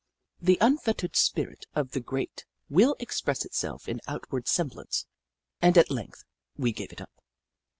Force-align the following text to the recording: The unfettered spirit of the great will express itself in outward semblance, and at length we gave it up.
The 0.39 0.57
unfettered 0.61 1.15
spirit 1.15 1.67
of 1.75 1.91
the 1.91 1.99
great 1.99 2.47
will 2.71 2.95
express 2.99 3.45
itself 3.45 3.87
in 3.87 4.01
outward 4.07 4.47
semblance, 4.47 5.05
and 5.61 5.77
at 5.77 5.91
length 5.91 6.23
we 6.57 6.71
gave 6.71 6.91
it 6.91 7.01
up. 7.01 7.21